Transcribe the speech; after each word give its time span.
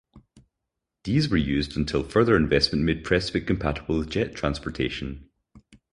These 1.03 1.29
were 1.29 1.37
used 1.37 1.77
until 1.77 2.01
further 2.01 2.35
investment 2.35 2.83
made 2.85 3.03
Prestwick 3.03 3.45
compatible 3.45 3.99
with 3.99 4.09
jet 4.09 4.33
transportation. 4.33 5.29